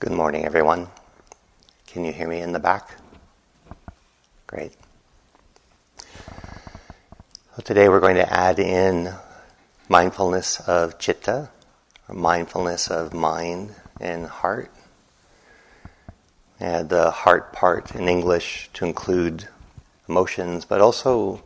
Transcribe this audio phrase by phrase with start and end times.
[0.00, 0.88] Good morning, everyone.
[1.86, 2.96] Can you hear me in the back?
[4.48, 4.72] Great.
[7.56, 9.14] So today we're going to add in
[9.88, 11.48] mindfulness of chitta,
[12.08, 14.72] or mindfulness of mind and heart.
[16.60, 19.48] Add the heart part in English to include
[20.08, 21.44] emotions, but also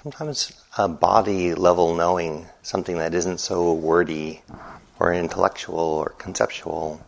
[0.00, 4.42] sometimes a body level knowing, something that isn't so wordy
[5.00, 7.04] or intellectual or conceptual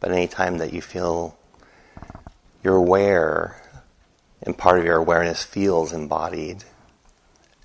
[0.00, 1.36] but anytime that you feel
[2.62, 3.62] you're aware
[4.42, 6.64] and part of your awareness feels embodied,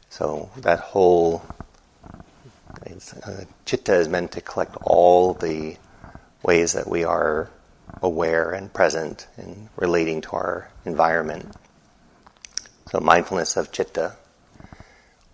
[0.09, 1.43] so that whole
[3.25, 5.77] uh, chitta is meant to collect all the
[6.43, 7.49] ways that we are
[8.01, 11.55] aware and present and relating to our environment.
[12.89, 14.15] So mindfulness of chitta,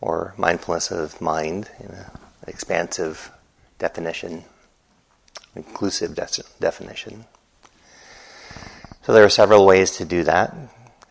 [0.02, 2.06] or mindfulness of mind in an
[2.48, 3.32] expansive
[3.80, 4.44] definition
[5.58, 7.26] inclusive de- definition.
[9.04, 10.56] So there are several ways to do that.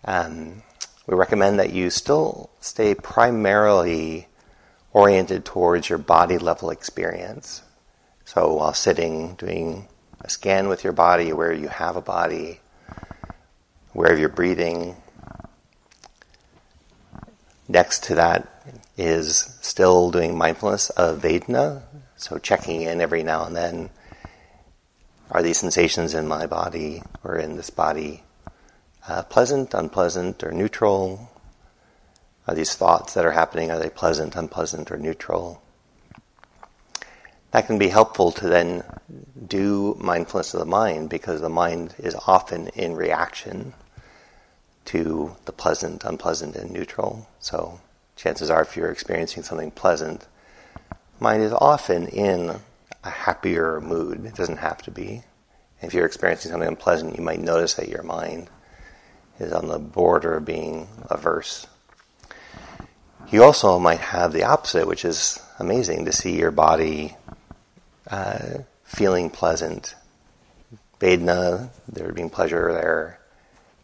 [0.04, 0.62] Um,
[1.06, 4.28] we recommend that you still stay primarily
[4.92, 7.62] oriented towards your body level experience.
[8.24, 9.88] So while sitting, doing
[10.20, 12.60] a scan with your body, where you have a body,
[13.92, 14.96] where you're breathing.
[17.68, 18.46] Next to that
[18.96, 21.82] is still doing mindfulness of Vedana,
[22.16, 23.90] so checking in every now and then
[25.30, 28.22] are these sensations in my body or in this body
[29.08, 31.30] uh, pleasant, unpleasant, or neutral?
[32.46, 35.62] Are these thoughts that are happening, are they pleasant, unpleasant, or neutral?
[37.50, 38.84] That can be helpful to then
[39.46, 43.74] do mindfulness of the mind because the mind is often in reaction
[44.86, 47.28] to the pleasant, unpleasant, and neutral.
[47.40, 47.80] So
[48.14, 50.26] chances are if you're experiencing something pleasant,
[51.18, 52.60] mind is often in
[53.06, 54.26] a happier mood.
[54.26, 55.22] It doesn't have to be.
[55.80, 58.50] If you're experiencing something unpleasant, you might notice that your mind
[59.38, 61.66] is on the border of being averse.
[63.30, 67.16] You also might have the opposite, which is amazing to see your body
[68.10, 69.94] uh, feeling pleasant.
[71.00, 73.20] Vedana, there being pleasure there,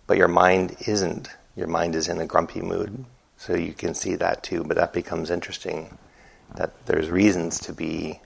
[0.06, 1.28] but your mind isn't.
[1.54, 3.04] Your mind is in a grumpy mood.
[3.36, 5.98] So you can see that too, but that becomes interesting
[6.54, 8.20] that there's reasons to be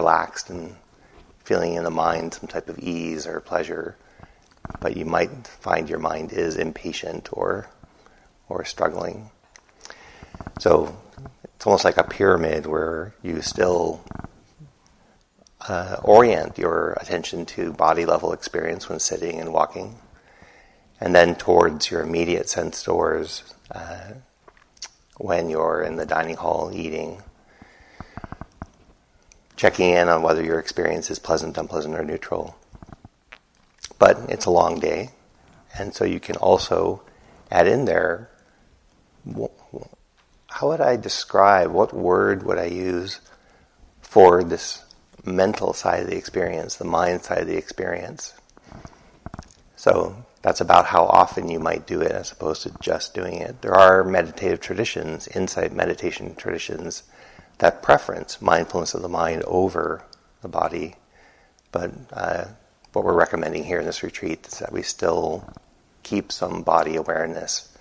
[0.00, 0.76] relaxed and
[1.44, 3.96] feeling in the mind some type of ease or pleasure,
[4.80, 7.68] but you might find your mind is impatient or
[8.48, 9.30] or struggling.
[10.58, 10.96] So
[11.44, 14.04] it's almost like a pyramid where you still
[15.68, 19.98] uh, orient your attention to body level experience when sitting and walking,
[21.00, 24.12] and then towards your immediate sense doors uh,
[25.18, 27.22] when you're in the dining hall eating
[29.56, 32.56] checking in on whether your experience is pleasant, unpleasant, or neutral.
[33.98, 35.10] But it's a long day,
[35.78, 37.02] and so you can also
[37.50, 38.30] add in there
[40.48, 43.20] how would I describe, what word would I use
[44.00, 44.84] for this
[45.24, 48.32] mental side of the experience, the mind side of the experience?
[49.74, 53.60] So that's about how often you might do it as opposed to just doing it.
[53.60, 57.02] There are meditative traditions, insight meditation traditions,
[57.58, 60.04] that preference, mindfulness of the mind over
[60.42, 60.96] the body.
[61.72, 62.44] But uh,
[62.92, 65.52] what we're recommending here in this retreat is that we still
[66.02, 67.76] keep some body awareness.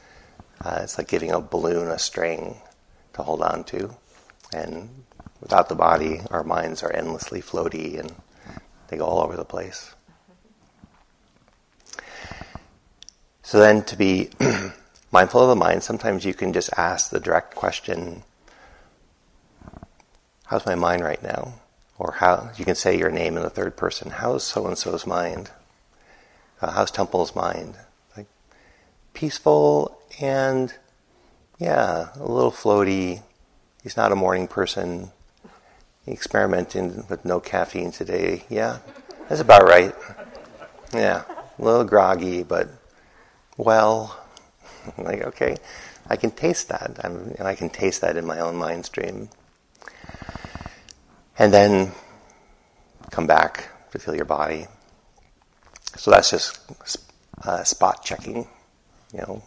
[0.63, 2.57] Uh, it's like giving a balloon a string
[3.13, 3.95] to hold on to.
[4.53, 5.03] And
[5.41, 8.15] without the body, our minds are endlessly floaty and
[8.87, 9.93] they go all over the place.
[13.43, 14.31] So then to be
[15.11, 18.23] mindful of the mind, sometimes you can just ask the direct question
[20.45, 21.55] how's my mind right now?
[21.97, 24.11] Or how, you can say your name in the third person.
[24.11, 25.51] How's so and so's mind?
[26.61, 27.75] Uh, how's Tempel's mind?
[28.17, 28.27] Like,
[29.13, 30.73] peaceful and,
[31.57, 33.23] yeah, a little floaty.
[33.81, 35.11] He's not a morning person.
[36.07, 38.43] Experimenting with no caffeine today.
[38.49, 38.79] Yeah,
[39.27, 39.95] that's about right.
[40.93, 41.23] Yeah,
[41.57, 42.69] a little groggy, but
[43.57, 44.23] well,
[44.99, 45.57] like okay,
[46.07, 46.99] I can taste that.
[47.03, 49.29] I'm, I can taste that in my own mind stream
[51.37, 51.91] and then
[53.11, 54.67] come back to feel your body.
[55.97, 56.59] So that's just
[57.43, 58.47] uh, spot checking,
[59.13, 59.43] you know.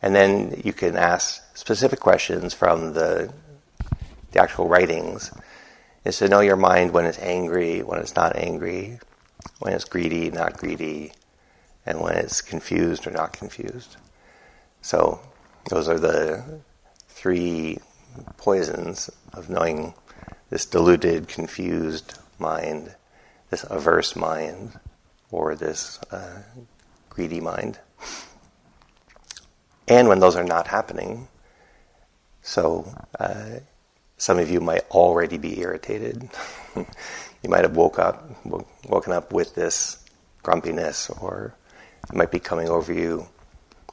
[0.00, 3.32] And then you can ask specific questions from the
[4.32, 5.32] the actual writings.
[6.04, 8.98] Is to know your mind when it's angry, when it's not angry,
[9.58, 11.12] when it's greedy, not greedy,
[11.84, 13.96] and when it's confused or not confused.
[14.80, 15.20] So
[15.68, 16.60] those are the
[17.08, 17.78] three
[18.36, 19.92] poisons of knowing
[20.50, 22.94] this deluded, confused mind,
[23.50, 24.78] this averse mind,
[25.30, 26.42] or this uh,
[27.10, 27.78] greedy mind.
[29.86, 31.28] And when those are not happening,
[32.42, 33.60] so uh,
[34.16, 36.28] some of you might already be irritated.
[36.76, 38.30] you might have woke up,
[38.86, 40.04] woken up with this
[40.42, 41.54] grumpiness, or
[42.08, 43.28] it might be coming over you.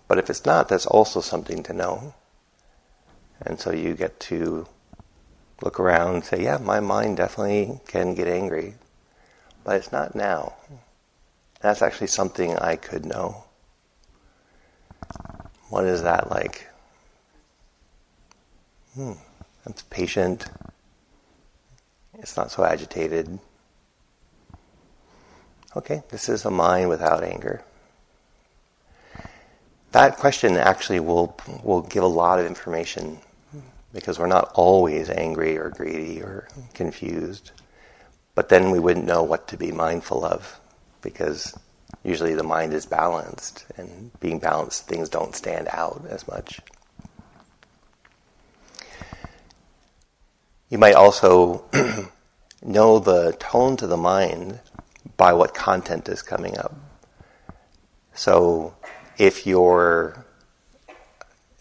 [0.07, 2.13] But if it's not, that's also something to know.
[3.41, 4.67] And so you get to
[5.61, 8.75] look around and say, yeah, my mind definitely can get angry,
[9.63, 10.53] but it's not now.
[11.61, 13.45] That's actually something I could know.
[15.69, 16.67] What is that like?
[18.93, 19.13] Hmm,
[19.89, 20.45] patient.
[22.19, 23.39] It's not so agitated.
[25.75, 27.63] Okay, this is a mind without anger.
[29.91, 33.19] That question actually will will give a lot of information
[33.95, 37.51] because we're not always angry or greedy or confused.
[38.35, 40.59] But then we wouldn't know what to be mindful of
[41.01, 41.57] because
[42.03, 46.59] usually the mind is balanced, and being balanced, things don't stand out as much.
[50.69, 51.63] You might also
[52.63, 54.59] know the tone to the mind
[55.15, 56.75] by what content is coming up.
[58.13, 58.75] So
[59.17, 60.24] if your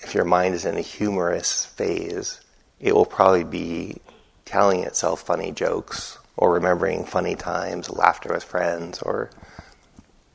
[0.04, 2.40] if your mind is in a humorous phase,
[2.80, 4.00] it will probably be
[4.44, 9.30] telling itself funny jokes or remembering funny times, laughter with friends, or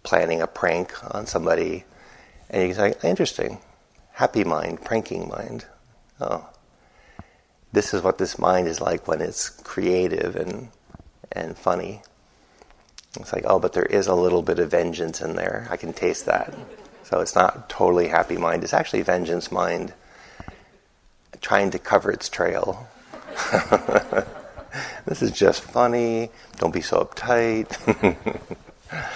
[0.04, 1.84] planning a prank on somebody.
[2.50, 3.60] And you say, interesting,
[4.14, 5.66] happy mind, pranking mind.
[6.20, 6.50] Oh,
[7.72, 10.70] this is what this mind is like when it's creative and
[11.32, 12.02] and funny.
[13.20, 15.68] It's like, oh, but there is a little bit of vengeance in there.
[15.70, 16.54] I can taste that.
[17.10, 18.64] So it's not totally happy mind.
[18.64, 19.96] It's actually vengeance mind
[21.42, 22.88] trying to cover its trail.
[25.08, 26.30] this is just funny.
[26.58, 27.74] Don't be so uptight.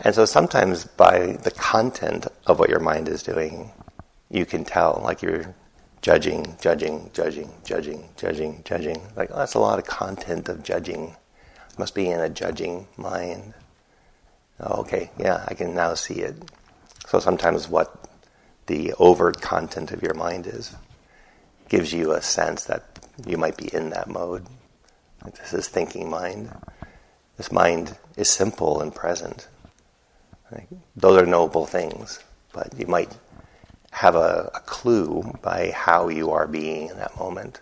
[0.00, 3.72] and so sometimes by the content of what your mind is doing,
[4.30, 5.54] you can tell, like you're
[6.02, 9.00] judging, judging, judging, judging, judging, judging.
[9.16, 11.16] Like, oh, that's a lot of content of judging.
[11.78, 13.54] Must be in a judging mind.
[14.60, 16.36] Oh, okay, yeah, I can now see it.
[17.06, 18.08] So sometimes what
[18.66, 20.74] the overt content of your mind is
[21.68, 22.84] gives you a sense that
[23.26, 24.46] you might be in that mode.
[25.24, 26.54] Like this is thinking mind.
[27.36, 29.48] This mind is simple and present.
[30.52, 32.20] Like, those are noble things,
[32.52, 33.10] but you might
[33.90, 37.60] have a, a clue by how you are being in that moment.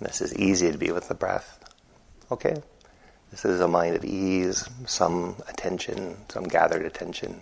[0.00, 1.58] This is easy to be with the breath.
[2.30, 2.56] Okay,
[3.34, 7.40] this is a mind of ease, some attention, some gathered attention.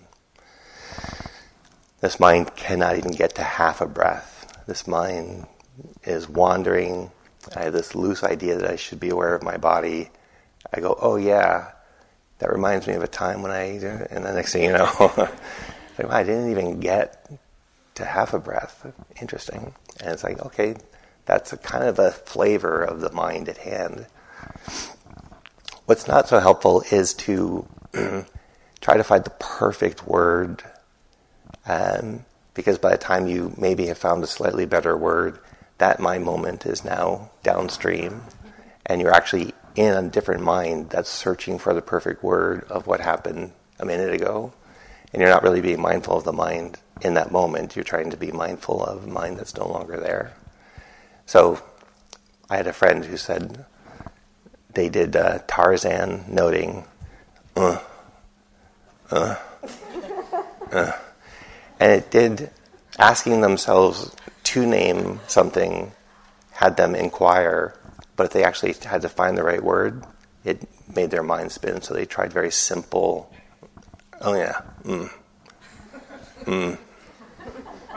[2.00, 4.64] This mind cannot even get to half a breath.
[4.66, 5.46] This mind
[6.04, 7.10] is wandering.
[7.54, 10.08] I have this loose idea that I should be aware of my body.
[10.72, 11.72] I go, oh yeah,
[12.38, 14.88] that reminds me of a time when I, and the next thing you know,
[16.08, 17.30] I didn't even get
[17.96, 18.90] to half a breath.
[19.20, 19.74] Interesting.
[20.00, 20.76] And it's like, okay,
[21.26, 24.06] that's a kind of a flavor of the mind at hand.
[25.92, 27.68] What's not so helpful is to
[28.80, 30.62] try to find the perfect word,
[31.66, 32.24] um,
[32.54, 35.38] because by the time you maybe have found a slightly better word,
[35.76, 38.22] that mind moment is now downstream,
[38.86, 43.00] and you're actually in a different mind that's searching for the perfect word of what
[43.00, 44.50] happened a minute ago,
[45.12, 47.76] and you're not really being mindful of the mind in that moment.
[47.76, 50.32] You're trying to be mindful of a mind that's no longer there.
[51.26, 51.62] So,
[52.48, 53.66] I had a friend who said
[54.74, 56.84] they did uh, Tarzan noting,
[57.56, 57.78] uh,
[59.10, 59.36] uh,
[60.70, 60.92] uh,
[61.78, 62.50] and it did
[62.98, 64.14] asking themselves
[64.44, 65.92] to name something
[66.52, 67.74] had them inquire,
[68.16, 70.04] but if they actually had to find the right word,
[70.44, 70.62] it
[70.94, 71.82] made their mind spin.
[71.82, 73.32] So they tried very simple.
[74.20, 75.10] Oh yeah, mm,
[76.44, 76.78] mm,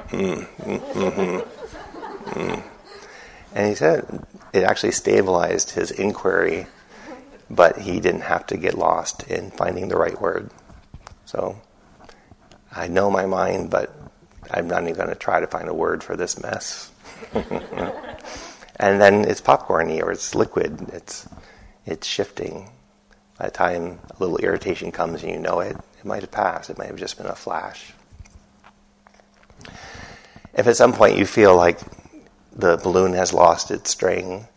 [0.09, 2.63] mm, mm, mm-hmm, mm.
[3.53, 4.25] And he said
[4.55, 6.67] it actually stabilized his inquiry,
[7.49, 10.49] but he didn't have to get lost in finding the right word.
[11.25, 11.59] So
[12.71, 13.93] I know my mind, but
[14.49, 16.91] I'm not even going to try to find a word for this mess.
[17.33, 20.89] and then it's popcorny or it's liquid.
[20.93, 21.27] It's
[21.85, 22.69] it's shifting.
[23.37, 26.69] By the time a little irritation comes and you know it, it might have passed.
[26.69, 27.93] It might have just been a flash.
[30.53, 31.79] If at some point you feel like
[32.55, 34.47] the balloon has lost its string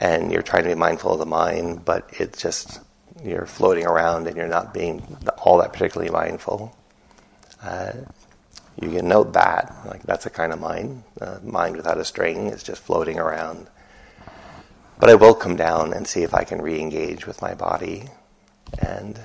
[0.00, 2.80] and you're trying to be mindful of the mind, but it's just
[3.22, 6.76] you're floating around and you're not being all that particularly mindful.
[7.62, 7.92] Uh,
[8.80, 11.02] you can note that, like that's a kind of mind.
[11.20, 13.68] Uh, mind without a string is just floating around.
[14.98, 18.04] But I will come down and see if I can re-engage with my body
[18.78, 19.20] and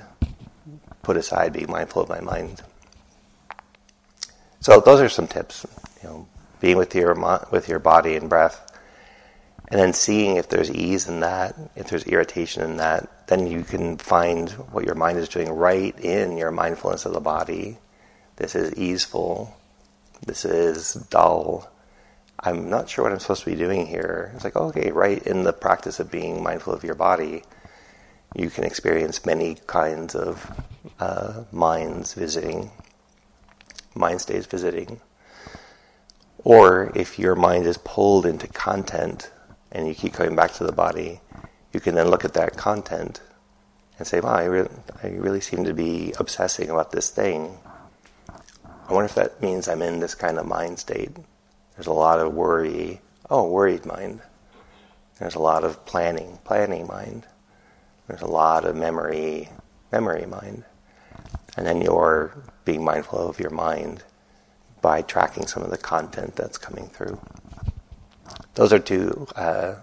[1.02, 2.62] put aside being mindful of my mind.
[4.60, 5.64] So those are some tips.
[6.02, 6.28] You know,
[6.60, 7.14] being with your
[7.50, 8.68] with your body and breath,
[9.68, 13.62] and then seeing if there's ease in that, if there's irritation in that, then you
[13.62, 17.78] can find what your mind is doing right in your mindfulness of the body.
[18.36, 19.54] This is easeful.
[20.24, 21.70] This is dull.
[22.40, 24.32] I'm not sure what I'm supposed to be doing here.
[24.34, 27.42] It's like, okay, right in the practice of being mindful of your body,
[28.34, 30.50] you can experience many kinds of
[31.00, 32.70] uh, minds visiting,
[33.94, 35.00] mind stays visiting.
[36.44, 39.30] Or if your mind is pulled into content
[39.72, 41.20] and you keep coming back to the body,
[41.72, 43.20] you can then look at that content
[43.98, 44.68] and say, wow, I, re-
[45.02, 47.58] I really seem to be obsessing about this thing.
[48.88, 51.10] I wonder if that means I'm in this kind of mind state.
[51.74, 53.00] There's a lot of worry.
[53.28, 54.20] Oh, worried mind.
[55.18, 57.26] There's a lot of planning, planning mind.
[58.06, 59.50] There's a lot of memory,
[59.92, 60.64] memory mind.
[61.56, 62.32] And then you're
[62.64, 64.04] being mindful of your mind
[64.80, 67.20] by tracking some of the content that's coming through.
[68.54, 69.76] Those are two uh,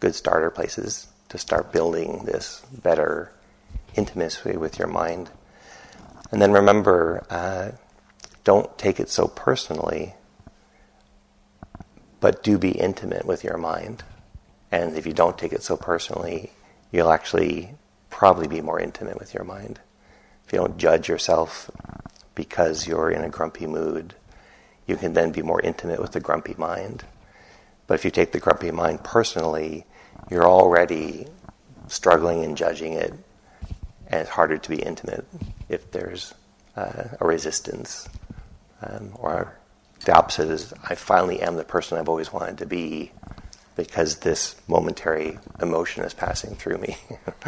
[0.00, 3.32] good starter places to start building this better
[3.94, 5.30] intimacy with your mind.
[6.30, 7.72] And then remember, uh,
[8.44, 10.14] don't take it so personally,
[12.20, 14.02] but do be intimate with your mind.
[14.70, 16.52] And if you don't take it so personally,
[16.90, 17.74] you'll actually
[18.10, 19.80] probably be more intimate with your mind.
[20.46, 21.70] If you don't judge yourself
[22.34, 24.14] because you're in a grumpy mood,
[24.86, 27.04] you can then be more intimate with the grumpy mind.
[27.86, 29.86] But if you take the grumpy mind personally,
[30.30, 31.26] you're already
[31.88, 33.12] struggling and judging it,
[34.06, 35.26] and it's harder to be intimate
[35.68, 36.34] if there's
[36.76, 38.08] uh, a resistance.
[38.80, 39.56] Um, or
[40.04, 43.12] the opposite is, I finally am the person I've always wanted to be
[43.76, 46.96] because this momentary emotion is passing through me.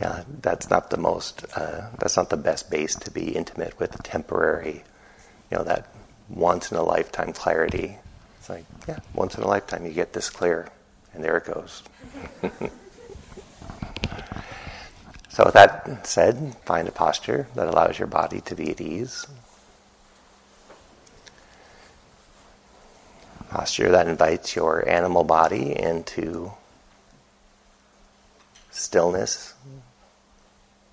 [0.00, 4.02] yeah, that's not the most, uh, that's not the best base to be intimate with
[4.02, 4.84] temporary,
[5.50, 5.88] you know, that
[6.28, 7.96] once in a lifetime clarity.
[8.38, 10.68] It's like, yeah, once in a lifetime you get this clear,
[11.14, 11.82] and there it goes.
[15.30, 19.26] so, with that said, find a posture that allows your body to be at ease.
[23.48, 26.52] Posture that invites your animal body into
[28.70, 29.54] stillness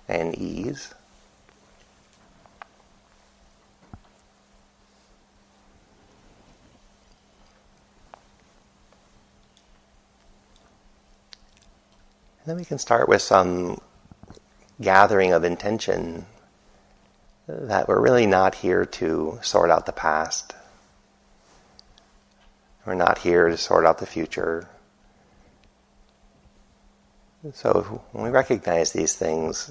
[0.08, 0.94] and ease.
[12.44, 13.80] And then we can start with some
[14.80, 16.26] gathering of intention
[17.46, 20.54] that we're really not here to sort out the past.
[22.84, 24.68] We're not here to sort out the future.
[27.54, 29.70] So when we recognize these things,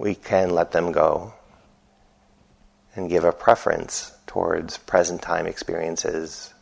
[0.00, 1.34] we can let them go
[2.96, 6.54] and give a preference towards present time experiences,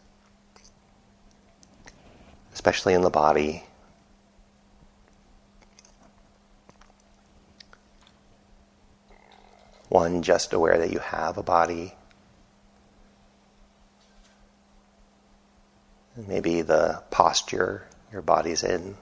[2.52, 3.62] especially in the body
[9.88, 11.94] One, just aware that you have a body.
[16.14, 18.98] Maybe the posture your body's in.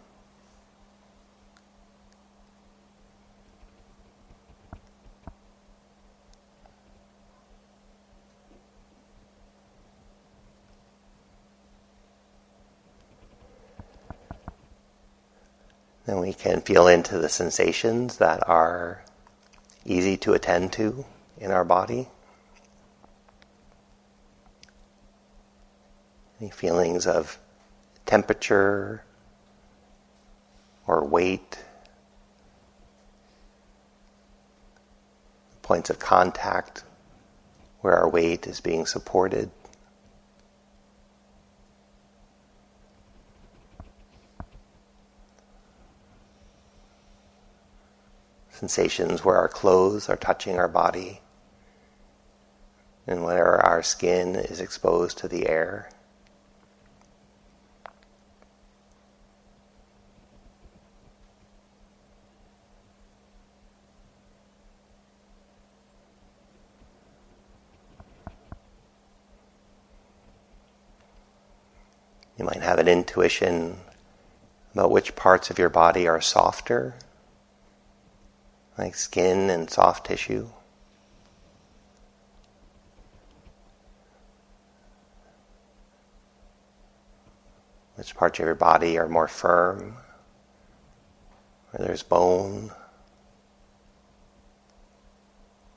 [16.06, 19.02] Then we can feel into the sensations that are
[19.84, 21.04] easy to attend to
[21.38, 22.08] in our body?
[26.40, 27.38] Any feelings of
[28.04, 29.02] temperature
[30.86, 31.58] or weight?
[35.62, 36.84] Points of contact
[37.80, 39.50] where our weight is being supported.
[48.56, 51.20] Sensations where our clothes are touching our body
[53.06, 55.90] and where our skin is exposed to the air.
[72.38, 73.78] You might have an intuition
[74.72, 76.94] about which parts of your body are softer
[78.78, 80.48] like skin and soft tissue.
[87.94, 89.96] Which parts of your body are more firm,
[91.70, 92.70] where there's bone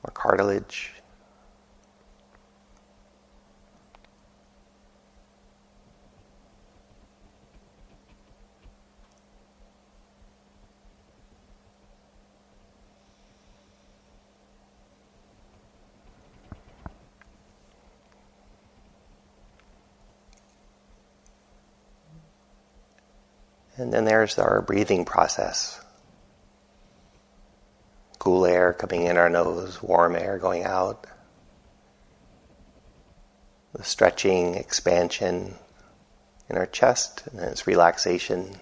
[0.04, 0.99] or cartilage?
[23.80, 25.80] And then there's our breathing process.
[28.18, 31.06] Cool air coming in our nose, warm air going out.
[33.72, 35.54] The stretching, expansion
[36.50, 38.60] in our chest, and then its relaxation.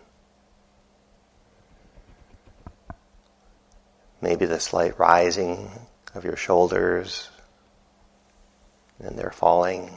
[4.21, 5.69] Maybe the slight rising
[6.15, 7.29] of your shoulders,
[9.01, 9.91] and they're falling.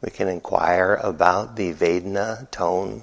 [0.00, 0.28] We can
[0.68, 3.02] inquire about the Vedana tone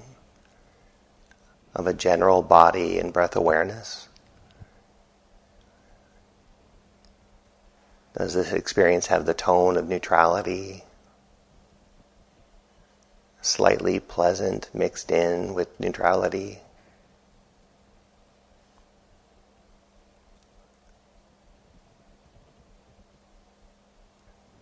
[1.74, 4.06] of a general body and breath awareness.
[8.16, 10.84] Does this experience have the tone of neutrality?
[13.42, 16.60] Slightly pleasant mixed in with neutrality?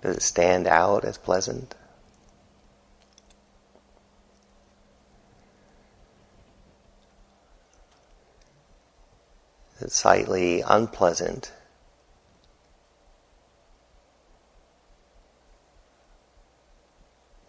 [0.01, 1.75] Does it stand out as pleasant?
[9.85, 11.53] It's slightly unpleasant.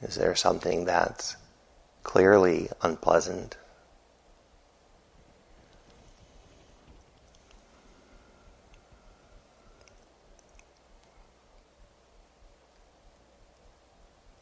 [0.01, 1.37] Is there something that's
[2.03, 3.55] clearly unpleasant?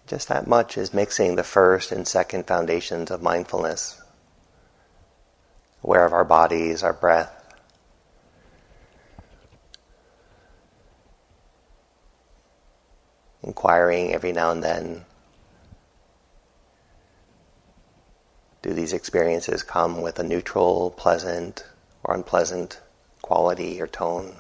[0.08, 4.02] Just that much is mixing the first and second foundations of mindfulness
[5.84, 7.43] aware of our bodies, our breath,
[13.44, 15.06] inquiring every now and then
[18.62, 21.66] do these experiences come with a neutral, pleasant,
[22.04, 22.80] or unpleasant
[23.22, 24.38] quality or tone?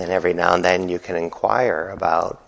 [0.00, 2.42] Then every now and then you can inquire about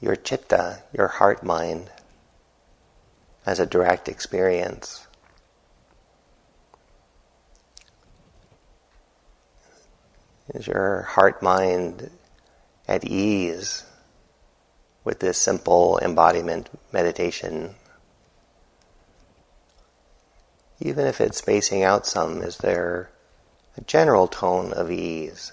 [0.00, 1.90] your chitta, your heart mind,
[3.46, 5.06] as a direct experience.
[10.54, 12.10] Is your heart mind
[12.86, 13.84] at ease
[15.02, 17.74] with this simple embodiment meditation?
[20.80, 23.10] Even if it's spacing out some, is there
[23.76, 25.52] a general tone of ease.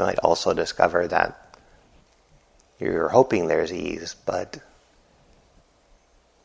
[0.00, 1.58] You might also discover that
[2.78, 4.58] you're hoping there's ease, but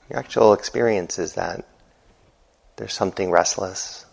[0.10, 1.66] your actual experience is that
[2.76, 4.06] there's something restless,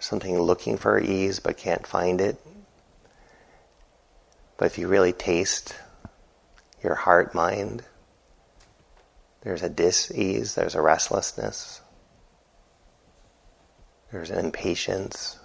[0.00, 2.36] something looking for ease but can't find it.
[4.56, 5.76] But if you really taste
[6.82, 7.84] your heart mind,
[9.42, 11.80] there's a dis-ease, there's a restlessness,
[14.10, 15.38] there's an impatience.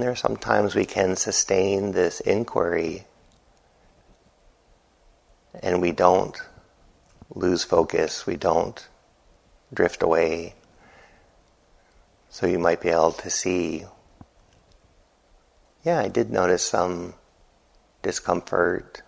[0.00, 3.04] And there are sometimes we can sustain this inquiry
[5.62, 6.40] and we don't
[7.34, 8.88] lose focus, we don't
[9.74, 10.54] drift away.
[12.30, 13.84] So you might be able to see,
[15.84, 17.12] yeah, I did notice some
[18.00, 19.02] discomfort.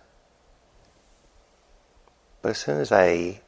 [2.43, 3.41] But as soon as I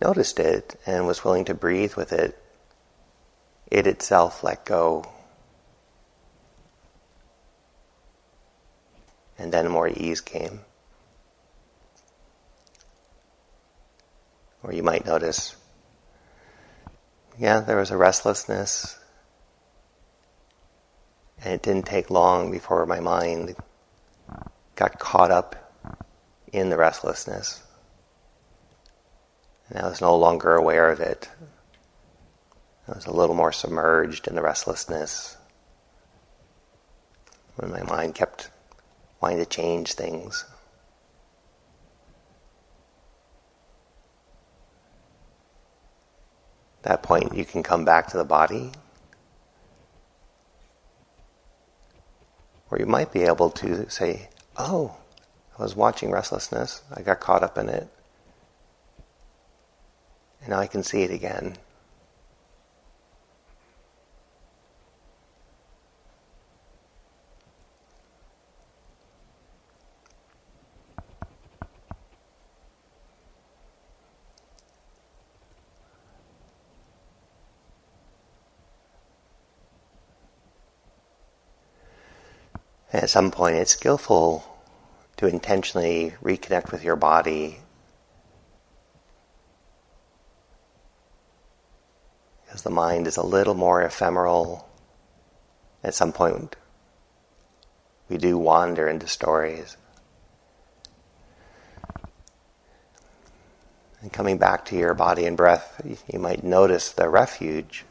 [0.00, 2.42] noticed it and was willing to breathe with it,
[3.70, 5.12] it itself let go.
[9.42, 10.60] And then more ease came.
[14.62, 15.56] Or you might notice,
[17.36, 18.96] yeah, there was a restlessness,
[21.42, 23.56] and it didn't take long before my mind
[24.76, 25.56] got caught up
[26.52, 27.64] in the restlessness.
[29.68, 31.28] And I was no longer aware of it.
[32.86, 35.36] I was a little more submerged in the restlessness
[37.56, 38.51] when my mind kept
[39.22, 40.44] wanting to change things.
[46.78, 48.72] At that point, you can come back to the body.
[52.68, 54.96] Or you might be able to say, Oh,
[55.56, 57.88] I was watching restlessness, I got caught up in it,
[60.40, 61.56] and now I can see it again.
[82.92, 84.44] At some point, it's skillful
[85.16, 87.58] to intentionally reconnect with your body.
[92.44, 94.68] Because the mind is a little more ephemeral.
[95.82, 96.56] At some point,
[98.08, 99.76] we do wander into stories.
[104.02, 105.80] And coming back to your body and breath,
[106.12, 107.84] you might notice the refuge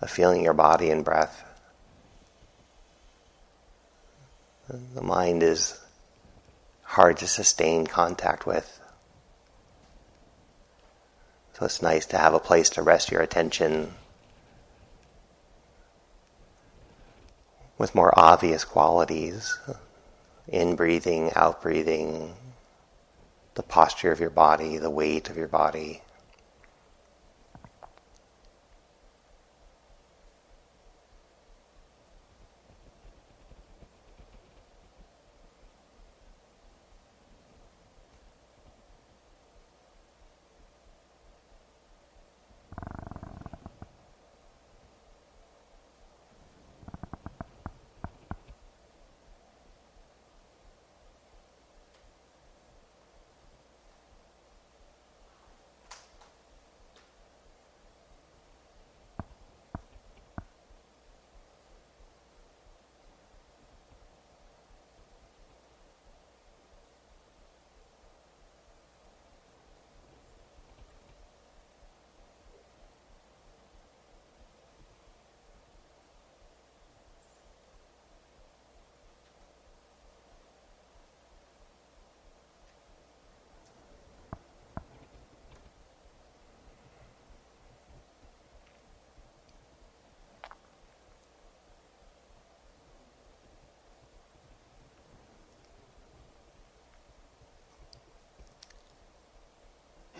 [0.00, 1.44] of feeling your body and breath.
[4.70, 5.80] The mind is
[6.82, 8.80] hard to sustain contact with.
[11.54, 13.94] So it's nice to have a place to rest your attention
[17.78, 19.58] with more obvious qualities
[20.46, 22.34] in breathing, out breathing,
[23.54, 26.02] the posture of your body, the weight of your body.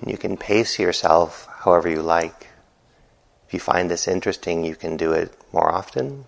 [0.01, 2.49] And you can pace yourself however you like.
[3.47, 6.25] If you find this interesting, you can do it more often.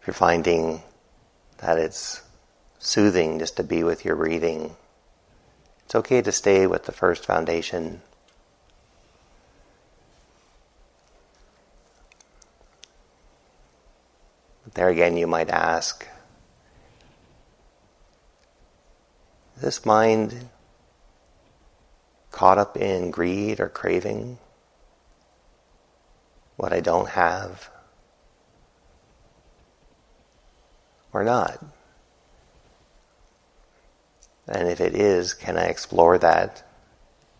[0.00, 0.82] If you're finding
[1.58, 2.22] that it's
[2.78, 4.76] soothing just to be with your breathing,
[5.84, 8.02] it's okay to stay with the first foundation.
[14.74, 16.06] There again, you might ask,
[19.56, 20.48] this mind
[22.40, 24.38] caught up in greed or craving?
[26.56, 27.68] What I don't have?
[31.12, 31.62] Or not?
[34.48, 36.66] And if it is, can I explore that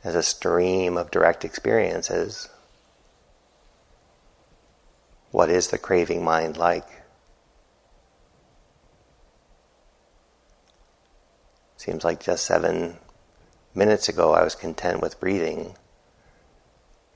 [0.04, 2.50] as a stream of direct experiences?
[5.30, 6.86] What is the craving mind like?
[11.78, 12.98] Seems like just seven
[13.74, 15.76] minutes ago I was content with breathing,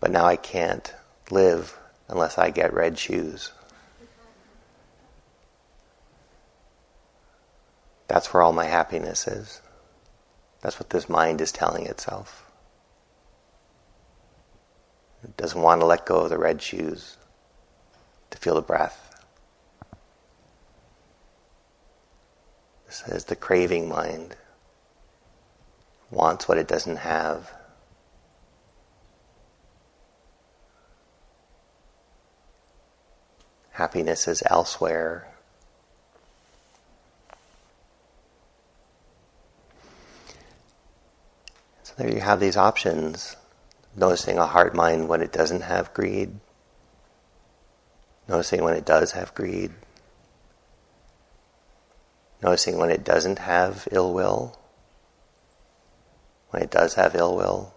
[0.01, 0.95] but now I can't
[1.31, 3.53] live unless I get red shoes.
[8.07, 9.61] That's where all my happiness is.
[10.61, 12.51] That's what this mind is telling itself.
[15.23, 17.17] It doesn't want to let go of the red shoes
[18.31, 19.25] to feel the breath.
[22.87, 24.37] This is the craving mind
[26.11, 27.53] wants what it doesn't have.
[33.73, 35.29] Happiness is elsewhere.
[41.83, 43.37] So there you have these options.
[43.97, 46.39] Noticing a heart mind when it doesn't have greed.
[48.29, 49.73] Noticing when it does have greed.
[52.43, 54.59] Noticing when it doesn't have ill will
[56.55, 57.75] when it does have ill will.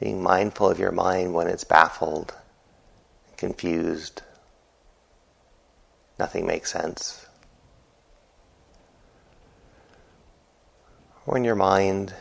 [0.00, 2.34] Being mindful of your mind when it's baffled,
[3.36, 4.22] confused,
[6.18, 7.24] nothing makes sense.
[11.24, 12.12] When your mind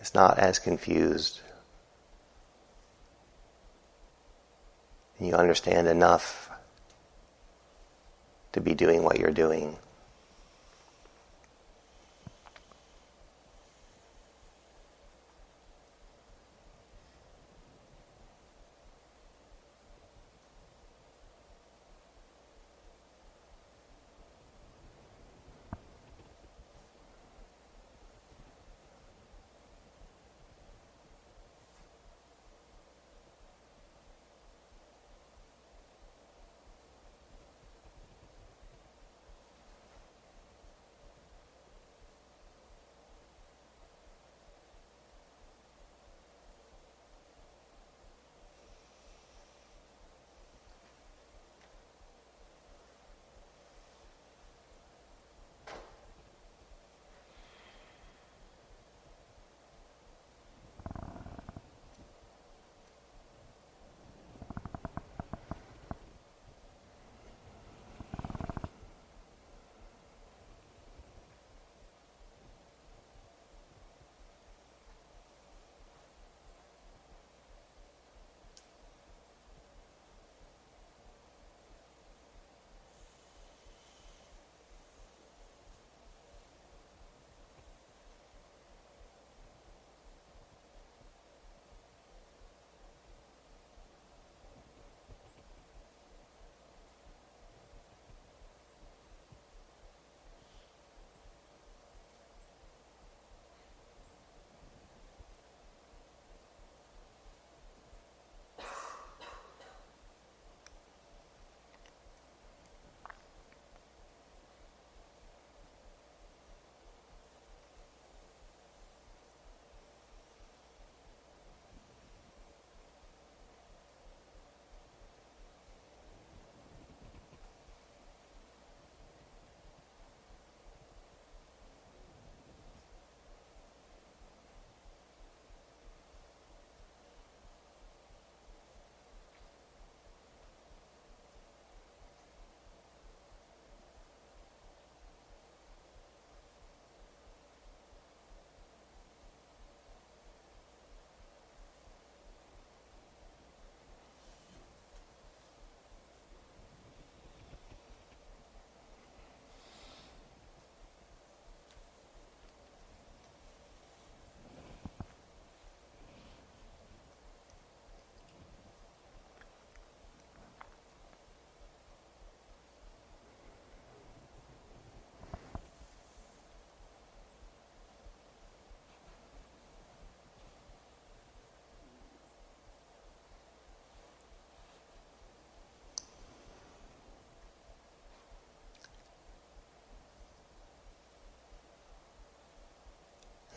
[0.00, 1.40] is not as confused,
[5.18, 6.48] and you understand enough
[8.52, 9.76] to be doing what you're doing.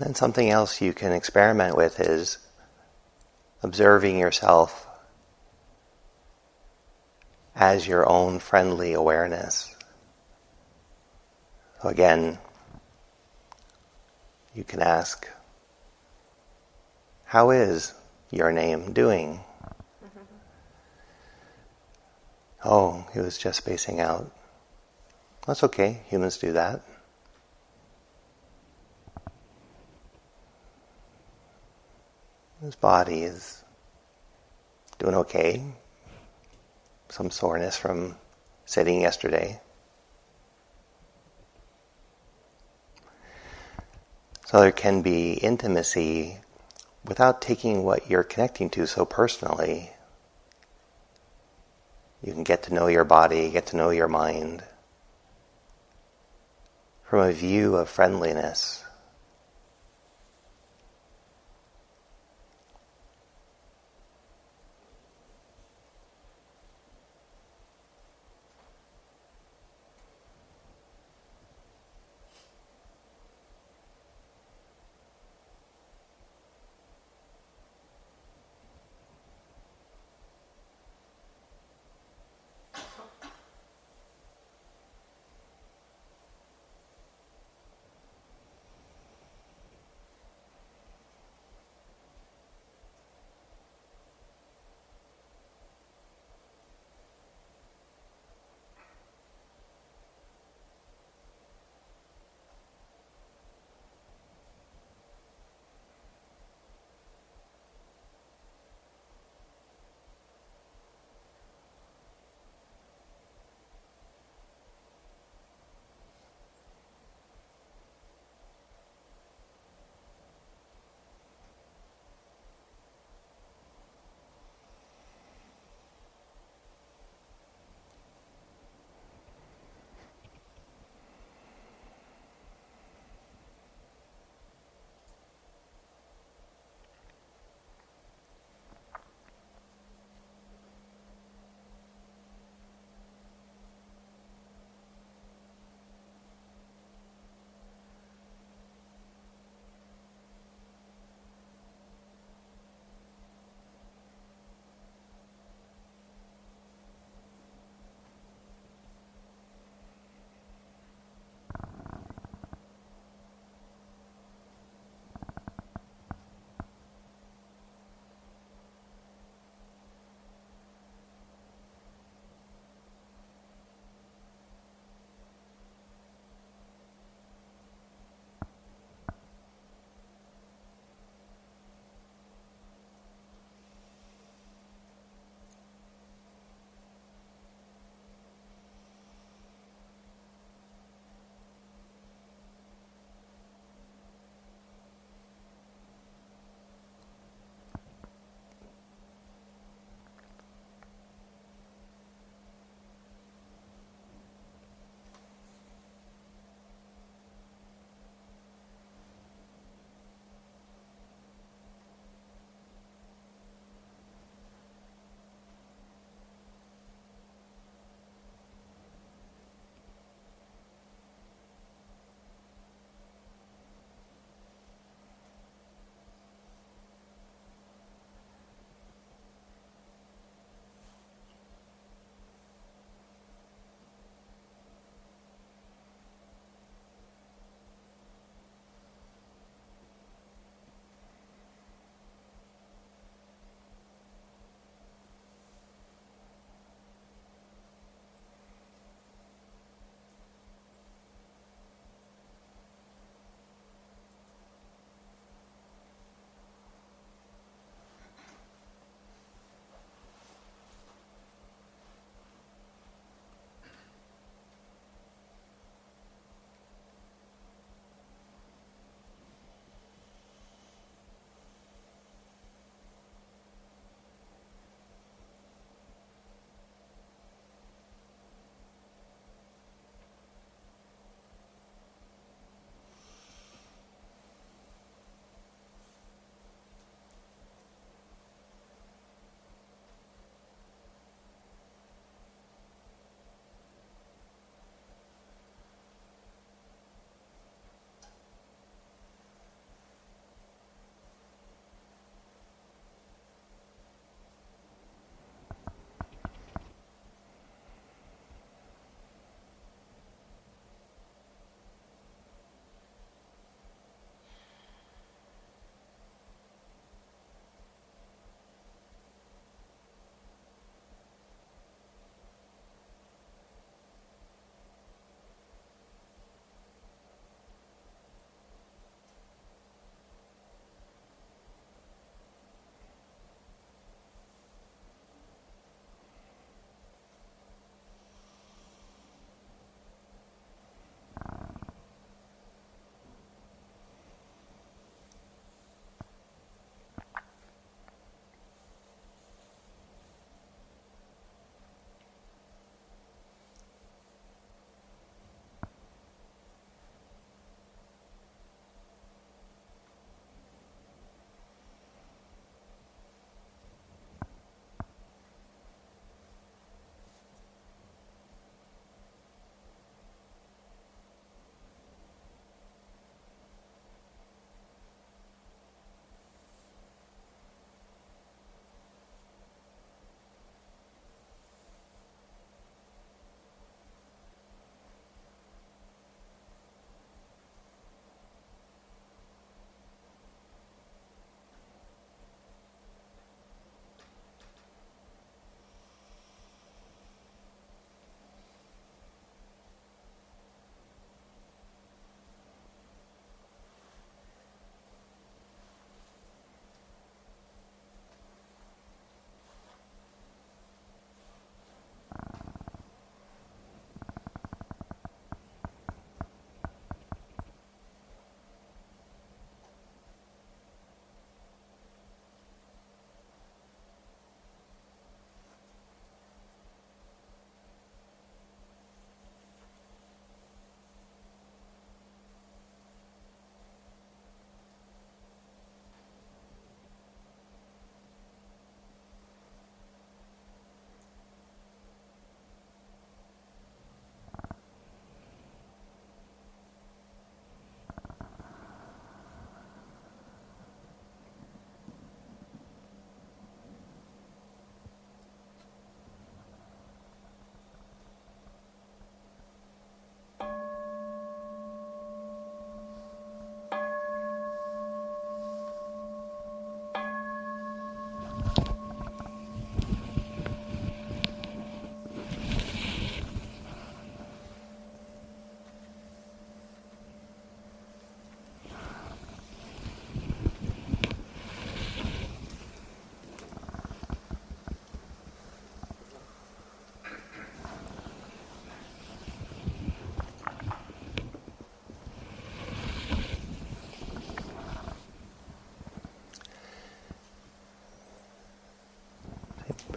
[0.01, 2.37] Then something else you can experiment with is
[3.61, 4.87] observing yourself
[7.55, 9.75] as your own friendly awareness.
[11.81, 12.39] So again,
[14.55, 15.27] you can ask,
[17.25, 17.93] How is
[18.31, 19.41] your name doing?
[20.03, 20.19] Mm-hmm.
[22.65, 24.31] Oh, he was just spacing out.
[25.45, 26.81] That's okay, humans do that.
[32.61, 33.63] His body is
[34.99, 35.63] doing okay.
[37.09, 38.17] Some soreness from
[38.65, 39.59] sitting yesterday.
[44.45, 46.37] So there can be intimacy
[47.03, 49.91] without taking what you're connecting to so personally.
[52.21, 54.63] You can get to know your body, get to know your mind
[57.03, 58.80] from a view of friendliness.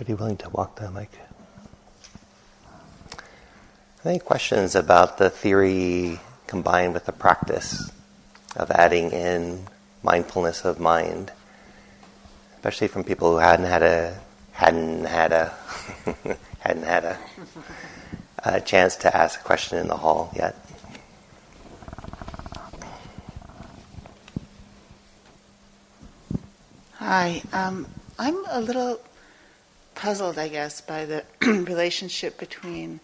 [0.06, 1.08] Anybody willing to walk the mic?
[4.04, 7.90] Any questions about the theory combined with the practice
[8.54, 9.66] of adding in
[10.02, 11.32] mindfulness of mind,
[12.56, 14.20] especially from people who hadn't had a
[14.52, 15.54] hadn't had a
[16.58, 17.18] hadn't had a,
[18.44, 20.54] a chance to ask a question in the hall yet.
[26.92, 27.86] Hi, um,
[28.18, 29.00] I'm a little
[30.04, 33.00] puzzled, I guess, by the relationship between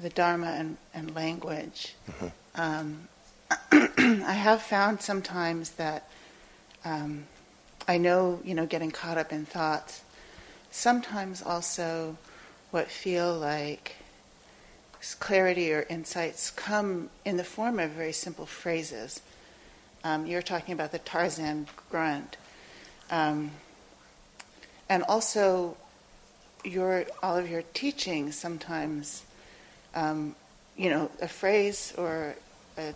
[0.00, 1.94] the Dharma and, and language.
[2.10, 2.26] Mm-hmm.
[2.54, 3.08] Um,
[4.26, 6.08] I have found sometimes that
[6.86, 7.24] um,
[7.86, 10.00] I know, you know, getting caught up in thoughts.
[10.70, 12.16] Sometimes also,
[12.70, 13.96] what feel like
[15.20, 19.20] clarity or insights come in the form of very simple phrases.
[20.02, 22.38] Um, you're talking about the Tarzan grunt,
[23.10, 23.50] um,
[24.92, 25.74] and also
[26.64, 29.24] your all of your teachings sometimes
[29.94, 30.36] um,
[30.76, 32.34] you know, a phrase or
[32.76, 32.94] a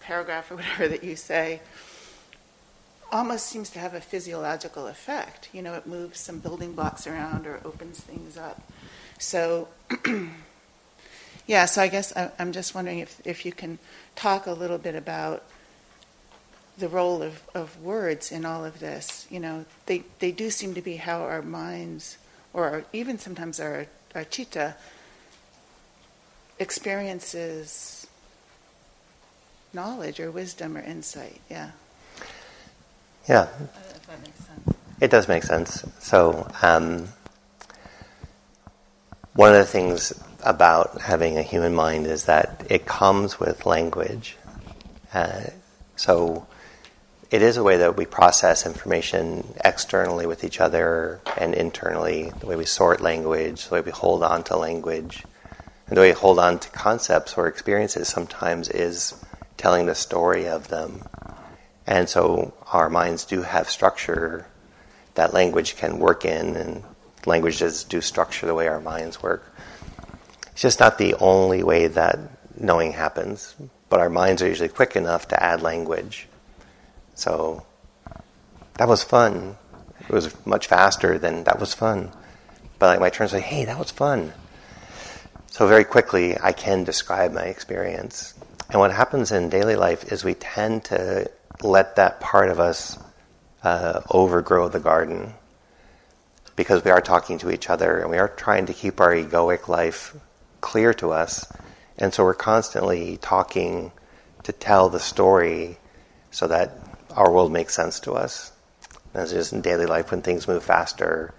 [0.00, 1.60] paragraph or whatever that you say
[3.10, 5.48] almost seems to have a physiological effect.
[5.52, 8.62] You know, it moves some building blocks around or opens things up.
[9.18, 9.68] So,
[11.46, 13.78] yeah, so I guess I'm just wondering if, if you can
[14.14, 15.42] talk a little bit about
[16.78, 19.26] the role of, of words in all of this.
[19.30, 22.18] You know, they, they do seem to be how our minds,
[22.52, 24.76] or our, even sometimes our, our chitta,
[26.58, 28.06] experiences
[29.74, 31.40] knowledge or wisdom or insight.
[31.50, 31.70] Yeah.
[33.28, 33.48] Yeah.
[35.00, 35.84] It does make sense.
[35.98, 37.08] So, um,
[39.34, 40.12] one of the things
[40.44, 44.36] about having a human mind is that it comes with language.
[45.14, 45.44] Uh,
[45.96, 46.46] so,
[47.32, 52.46] it is a way that we process information externally with each other and internally, the
[52.46, 55.24] way we sort language, the way we hold on to language.
[55.86, 59.14] And the way we hold on to concepts or experiences sometimes is
[59.56, 61.04] telling the story of them.
[61.86, 64.46] And so our minds do have structure
[65.14, 66.84] that language can work in, and
[67.24, 69.54] languages do structure the way our minds work.
[70.52, 72.18] It's just not the only way that
[72.58, 73.54] knowing happens,
[73.88, 76.28] but our minds are usually quick enough to add language.
[77.22, 77.64] So
[78.78, 79.56] that was fun.
[80.00, 82.10] It was much faster than that was fun.
[82.80, 84.32] But like my turn say, hey, that was fun.
[85.46, 88.34] So very quickly, I can describe my experience.
[88.70, 91.30] And what happens in daily life is we tend to
[91.62, 92.98] let that part of us
[93.62, 95.34] uh, overgrow the garden
[96.56, 99.68] because we are talking to each other and we are trying to keep our egoic
[99.68, 100.16] life
[100.60, 101.46] clear to us.
[101.98, 103.92] And so we're constantly talking
[104.42, 105.78] to tell the story
[106.32, 108.52] so that our world makes sense to us.
[109.14, 111.34] As just in daily life when things move faster,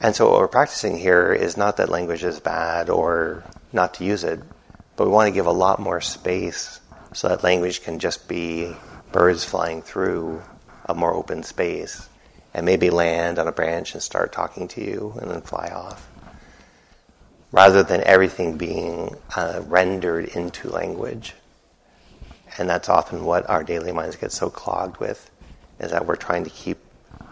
[0.00, 4.04] and so what we're practicing here is not that language is bad or not to
[4.04, 4.40] use it,
[4.96, 6.80] but we want to give a lot more space
[7.12, 8.76] so that language can just be
[9.10, 10.42] birds flying through
[10.84, 12.08] a more open space
[12.54, 16.08] and maybe land on a branch and start talking to you and then fly off.
[17.50, 21.34] Rather than everything being uh, rendered into language.
[22.56, 25.30] And that's often what our daily minds get so clogged with,
[25.78, 26.78] is that we're trying to keep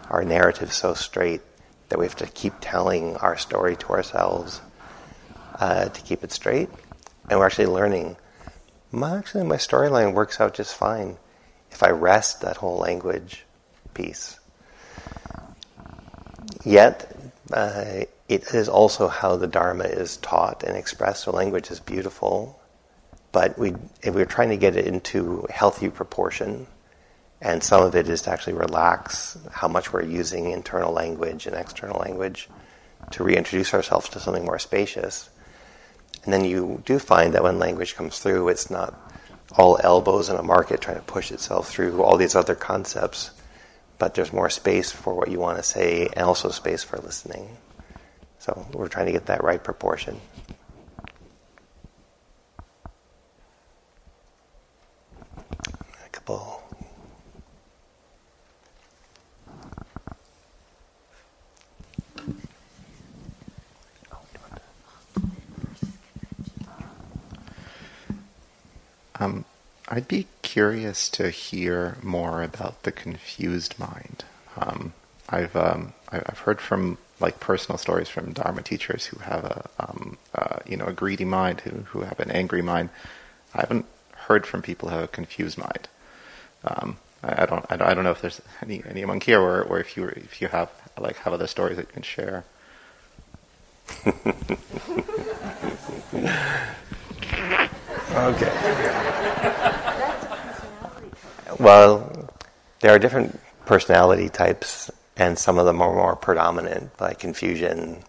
[0.09, 1.41] our narrative so straight
[1.89, 4.61] that we have to keep telling our story to ourselves
[5.59, 6.69] uh, to keep it straight.
[7.29, 8.17] And we're actually learning.
[8.91, 11.17] My, actually, my storyline works out just fine
[11.71, 13.45] if I rest that whole language
[13.93, 14.39] piece.
[16.63, 17.11] Yet,
[17.51, 21.23] uh, it is also how the Dharma is taught and expressed.
[21.23, 22.56] So language is beautiful,
[23.37, 26.65] but we, if we're trying to get it into healthy proportion,
[27.39, 31.55] and some of it is to actually relax how much we're using internal language and
[31.55, 32.49] external language
[33.11, 35.29] to reintroduce ourselves to something more spacious.
[36.23, 38.99] And then you do find that when language comes through, it's not
[39.55, 43.29] all elbows in a market trying to push itself through all these other concepts,
[43.99, 47.55] but there's more space for what you want to say and also space for listening.
[48.39, 50.19] So we're trying to get that right proportion.
[69.19, 69.45] Um,
[69.87, 74.25] I'd be curious to hear more about the confused mind.
[74.55, 74.93] Um,
[75.29, 80.17] I've um, I've heard from like personal stories from Dharma teachers who have a um,
[80.35, 82.89] uh, you know a greedy mind, who who have an angry mind.
[83.55, 83.85] I haven't
[84.27, 85.87] heard from people who have a confused mind.
[86.67, 89.39] Um, I, I, don't, I don't, I don't know if there's any, any among here,
[89.39, 92.43] or, or if you, if you have like have other stories that you can share.
[98.15, 98.51] okay.
[101.59, 102.29] Well,
[102.81, 108.03] there are different personality types, and some of them are more predominant, like confusion.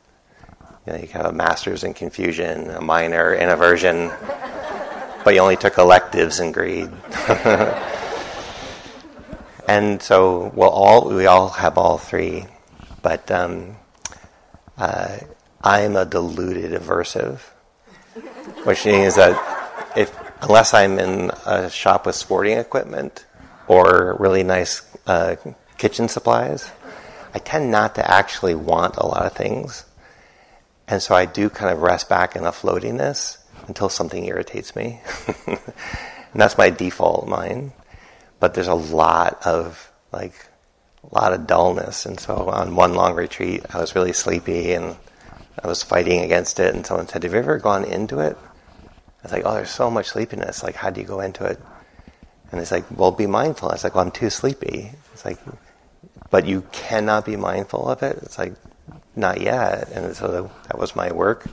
[0.87, 4.11] You, know, you have a master's in confusion, a minor in aversion,
[5.25, 6.91] but you only took electives in greed.
[9.69, 12.47] and so, well, all we all have all three,
[13.03, 13.77] but um,
[14.79, 15.19] uh,
[15.63, 17.41] I'm a deluded aversive,
[18.65, 19.37] which means that
[19.95, 23.27] if unless I'm in a shop with sporting equipment
[23.67, 25.37] or really nice uh,
[25.77, 26.71] kitchen supplies,
[27.35, 29.85] I tend not to actually want a lot of things.
[30.87, 35.03] And so I do kind of rest back in a floatiness until something irritates me.
[35.47, 35.61] and
[36.35, 37.73] that's my default mind.
[38.41, 40.35] But there's a lot of, like,
[41.11, 42.07] a lot of dullness.
[42.07, 44.97] And so on one long retreat, I was really sleepy and
[45.63, 46.75] I was fighting against it.
[46.75, 48.37] And someone said, Have you ever gone into it?
[48.87, 50.63] I was like, Oh, there's so much sleepiness.
[50.63, 51.61] Like, how do you go into it?
[52.51, 53.71] And it's like, well, be mindful.
[53.71, 54.93] It's like, well, I'm too sleepy.
[55.13, 55.39] It's like,
[56.31, 58.19] but you cannot be mindful of it.
[58.23, 58.55] It's like,
[59.15, 59.91] not yet.
[59.91, 61.47] And so that was my work.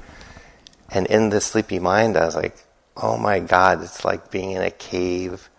[0.90, 2.56] And in this sleepy mind, I was like,
[2.96, 5.50] oh my God, it's like being in a cave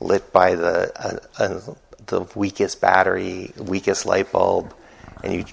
[0.00, 1.60] lit by the, uh, uh,
[2.06, 4.74] the weakest battery, weakest light bulb.
[5.22, 5.44] And you,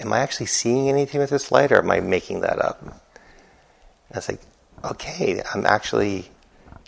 [0.00, 2.82] am I actually seeing anything with this light or am I making that up?
[2.82, 2.92] And
[4.12, 4.40] I like,
[4.84, 6.30] okay, I'm actually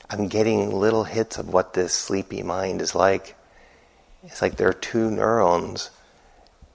[0.09, 3.37] I'm getting little hits of what this sleepy mind is like.
[4.23, 5.91] It's like there are two neurons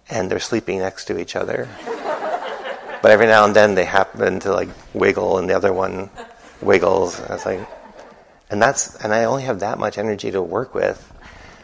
[0.09, 1.69] and they're sleeping next to each other.
[3.01, 6.09] but every now and then they happen to like wiggle and the other one
[6.61, 7.19] wiggles.
[7.19, 7.80] And like,
[8.51, 11.11] and that's, and I only have that much energy to work with.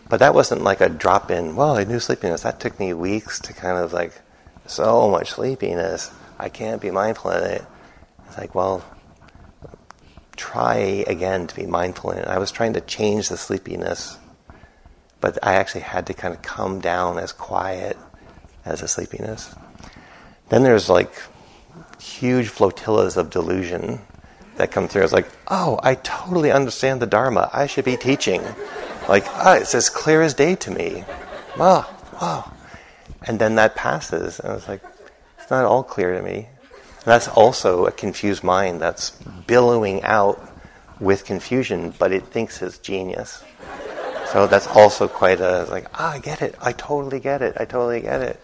[0.09, 2.41] But that wasn't like a drop in, well, I knew sleepiness.
[2.41, 4.13] That took me weeks to kind of like,
[4.67, 6.11] so much sleepiness.
[6.37, 7.65] I can't be mindful of it.
[8.27, 8.83] It's like, well,
[10.35, 10.75] try
[11.07, 12.27] again to be mindful in it.
[12.27, 14.17] I was trying to change the sleepiness,
[15.19, 17.97] but I actually had to kind of come down as quiet
[18.65, 19.55] as the sleepiness.
[20.49, 21.11] Then there's like
[21.99, 24.01] huge flotillas of delusion
[24.57, 25.03] that come through.
[25.03, 27.49] It's like, oh, I totally understand the Dharma.
[27.53, 28.41] I should be teaching.
[29.07, 31.03] Like, ah, it's as clear as day to me.
[31.57, 31.85] Wow,
[32.21, 32.51] wow.
[33.23, 34.81] And then that passes, and it's like,
[35.39, 36.47] it's not all clear to me
[37.07, 39.11] that's also a confused mind that's
[39.47, 40.41] billowing out
[40.99, 43.45] with confusion, but it thinks it's genius.
[44.33, 46.55] So that's also quite a like, ah, I get it.
[46.59, 47.55] I totally get it.
[47.57, 48.41] I totally get it.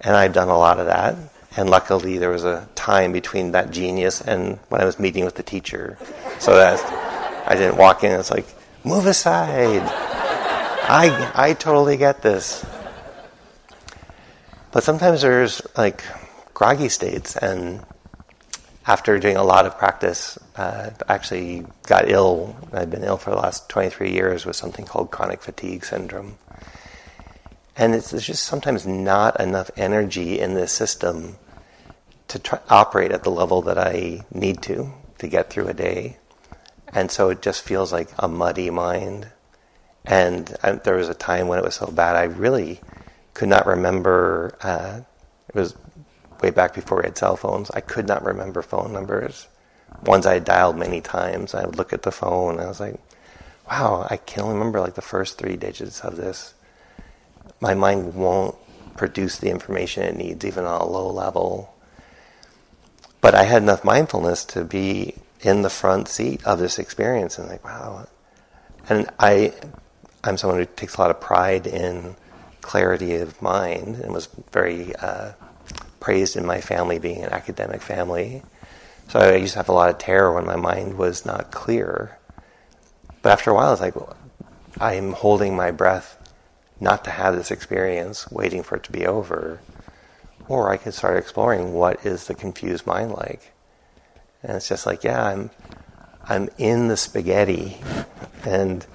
[0.00, 1.16] And I've done a lot of that.
[1.56, 5.34] And luckily, there was a time between that genius and when I was meeting with
[5.34, 5.98] the teacher,
[6.38, 6.80] so that
[7.46, 8.46] I didn't walk in and it's like,
[8.84, 9.82] move aside.
[10.84, 12.64] I I totally get this.
[14.72, 16.02] But sometimes there's like
[16.54, 17.36] groggy states.
[17.36, 17.84] And
[18.86, 22.56] after doing a lot of practice, uh, actually got ill.
[22.72, 26.38] I've been ill for the last 23 years with something called chronic fatigue syndrome.
[27.76, 31.36] And it's, just sometimes not enough energy in this system
[32.32, 36.18] to operate at the level that I need to to get through a day.
[36.88, 39.28] And so it just feels like a muddy mind.
[40.04, 42.80] And I, there was a time when it was so bad, I really
[43.34, 44.56] could not remember.
[44.60, 45.00] Uh,
[45.48, 45.74] it was
[46.42, 49.46] way back before we had cell phones, I could not remember phone numbers.
[50.04, 51.54] Ones I had dialed many times.
[51.54, 53.00] I would look at the phone and I was like,
[53.70, 56.54] wow, I can't remember like the first three digits of this.
[57.60, 58.56] My mind won't
[58.96, 61.71] produce the information it needs, even on a low level.
[63.22, 67.48] But I had enough mindfulness to be in the front seat of this experience and
[67.48, 68.06] like, wow.
[68.88, 69.54] And I,
[70.22, 72.16] I'm someone who takes a lot of pride in
[72.60, 75.32] clarity of mind and was very uh,
[76.00, 78.42] praised in my family being an academic family.
[79.08, 82.18] So I used to have a lot of terror when my mind was not clear.
[83.22, 83.94] But after a while, it's like
[84.80, 86.18] I'm holding my breath
[86.80, 89.60] not to have this experience, waiting for it to be over.
[90.48, 93.52] Or I could start exploring what is the confused mind like.
[94.42, 95.50] And it's just like, yeah, I'm
[96.24, 97.78] I'm in the spaghetti
[98.44, 98.86] and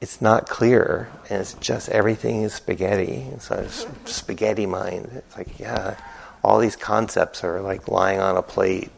[0.00, 3.26] it's not clear and it's just everything is spaghetti.
[3.32, 3.68] It's a
[4.04, 5.10] spaghetti mind.
[5.14, 5.96] It's like, yeah,
[6.42, 8.90] all these concepts are like lying on a plate.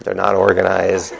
[0.00, 1.14] They're not organized.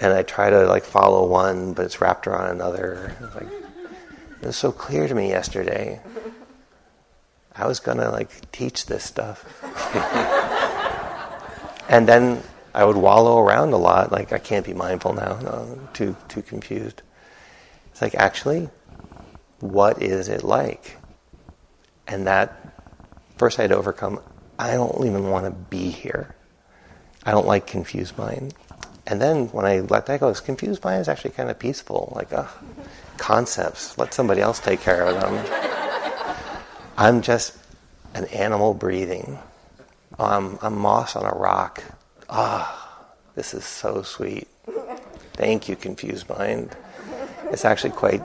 [0.00, 3.16] And I try to like follow one, but it's wrapped around another.
[3.20, 3.48] It's like
[4.42, 6.00] it was so clear to me yesterday.
[7.56, 9.44] I was gonna like teach this stuff.
[11.88, 12.42] and then
[12.74, 15.38] I would wallow around a lot, like I can't be mindful now.
[15.40, 17.02] No, too too confused.
[17.90, 18.68] It's like actually,
[19.60, 20.96] what is it like?
[22.06, 22.74] And that
[23.38, 24.20] first I had to overcome,
[24.58, 26.34] I don't even want to be here.
[27.24, 28.54] I don't like confused mind.
[29.06, 32.12] And then when I let that go, this confused mind is actually kind of peaceful.
[32.14, 32.32] Like,
[33.18, 35.83] concepts, let somebody else take care of them.
[36.96, 37.58] I'm just
[38.14, 39.38] an animal breathing.
[40.18, 41.82] I'm, I'm moss on a rock.
[42.30, 44.46] Ah, this is so sweet.
[45.32, 46.76] Thank you, confused mind.
[47.50, 48.22] It's actually quite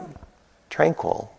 [0.69, 1.33] tranquil.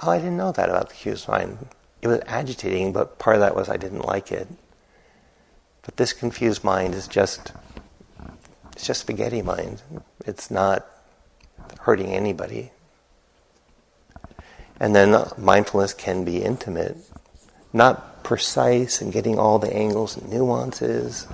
[0.00, 1.66] Oh, I didn't know that about the confused mind.
[2.00, 4.46] It was agitating, but part of that was I didn't like it.
[5.82, 7.52] But this confused mind is just
[8.72, 9.82] it's just spaghetti mind.
[10.24, 10.86] It's not
[11.80, 12.70] hurting anybody.
[14.80, 16.96] And then mindfulness can be intimate,
[17.72, 21.26] not precise and getting all the angles and nuances,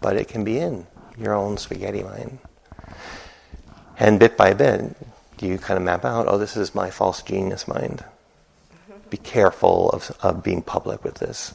[0.00, 0.86] but it can be in
[1.18, 2.38] your own spaghetti mind.
[3.98, 4.96] And bit by bit,
[5.40, 8.02] you kind of map out, oh, this is my false genius mind.
[9.10, 11.54] Be careful of, of being public with this.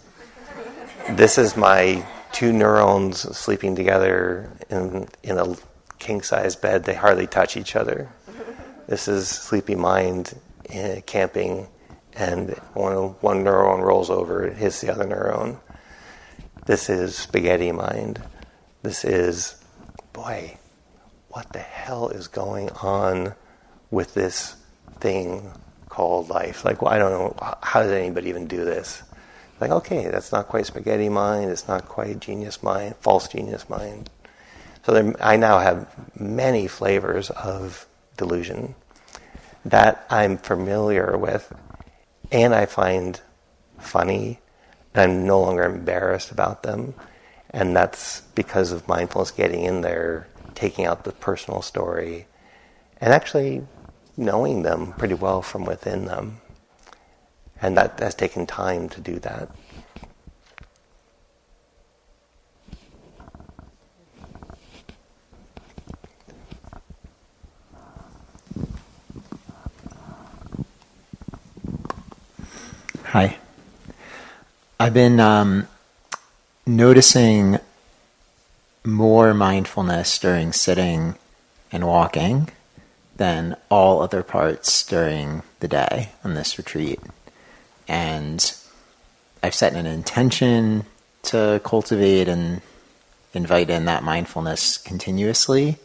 [1.10, 5.56] This is my two neurons sleeping together in, in a
[6.00, 6.84] king size bed.
[6.84, 8.10] They hardly touch each other.
[8.88, 10.34] This is sleepy mind
[10.70, 11.68] Uh, camping,
[12.16, 15.60] and one, one neuron rolls over, it hits the other neuron.
[16.66, 18.22] This is spaghetti mind.
[18.82, 19.62] This is,
[20.14, 20.58] boy,
[21.30, 23.36] what the hell is going on
[23.92, 24.56] with this
[25.00, 25.52] thing
[25.90, 26.64] called life?
[26.64, 29.04] Like, well, I don't know, how does anybody even do this?
[29.60, 34.10] Like, okay, that's not quite spaghetti mind, it's not quite genius mind, false genius mind.
[34.86, 35.88] So there, I now have
[36.20, 37.86] many flavors of
[38.18, 38.76] delusion
[39.66, 41.54] that I'm familiar with
[42.32, 43.20] and I find
[43.78, 44.40] funny
[44.94, 46.94] and I'm no longer embarrassed about them.
[47.50, 52.26] And that's because of mindfulness getting in there, taking out the personal story,
[53.00, 53.68] and actually
[54.18, 56.40] knowing them pretty well from within them.
[57.62, 59.50] And that has taken time to do that.
[73.14, 73.38] Hi.
[74.80, 75.68] I've been um,
[76.66, 77.60] noticing
[78.84, 81.14] more mindfulness during sitting
[81.72, 82.50] and walking
[83.16, 87.00] than all other parts during the day on this retreat
[87.88, 88.52] and
[89.44, 90.86] I've set an intention
[91.22, 92.62] to cultivate and
[93.32, 95.78] invite in that mindfulness continuously,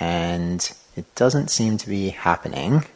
[0.00, 2.86] and it doesn't seem to be happening.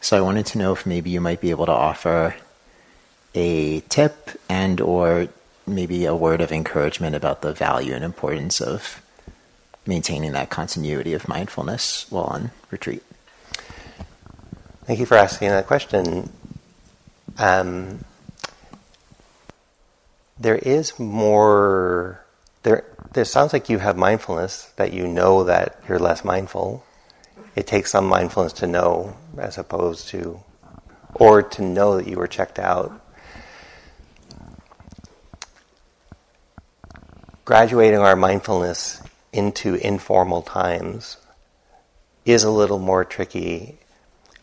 [0.00, 2.34] So I wanted to know if maybe you might be able to offer
[3.34, 5.28] a tip and or
[5.66, 9.00] maybe a word of encouragement about the value and importance of
[9.86, 13.02] maintaining that continuity of mindfulness while on retreat.
[14.84, 16.30] Thank you for asking that question
[17.38, 18.04] um,
[20.38, 22.24] there is more.
[22.62, 26.84] There, there sounds like you have mindfulness that you know that you're less mindful.
[27.54, 30.40] It takes some mindfulness to know, as opposed to,
[31.14, 33.01] or to know that you were checked out.
[37.52, 41.18] Graduating our mindfulness into informal times
[42.24, 43.76] is a little more tricky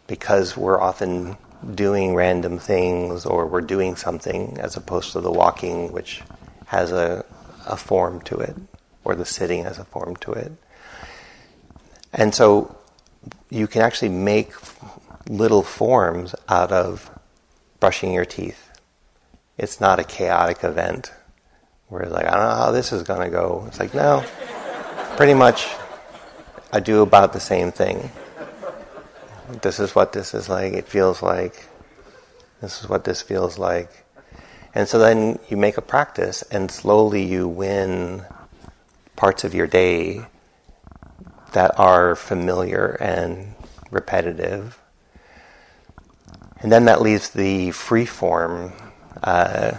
[0.05, 1.35] because we're often
[1.73, 6.21] doing random things or we're doing something as opposed to the walking, which
[6.67, 7.25] has a,
[7.65, 8.55] a form to it,
[9.03, 10.51] or the sitting has a form to it.
[12.13, 12.77] And so
[13.49, 14.53] you can actually make
[15.27, 17.09] little forms out of
[17.79, 18.69] brushing your teeth.
[19.57, 21.11] It's not a chaotic event
[21.89, 23.65] where it's like, I don't know how this is going to go.
[23.67, 24.23] It's like, no,
[25.17, 25.67] pretty much
[26.71, 28.09] I do about the same thing
[29.61, 31.67] this is what this is like, it feels like,
[32.61, 34.05] this is what this feels like.
[34.75, 38.25] And so then you make a practice, and slowly you win
[39.15, 40.25] parts of your day
[41.53, 43.55] that are familiar and
[43.89, 44.79] repetitive.
[46.61, 48.73] And then that leaves the free form
[49.23, 49.71] uh,